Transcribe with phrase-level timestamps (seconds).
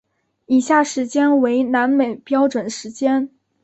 [0.47, 3.29] 以下时间为南美标准时间。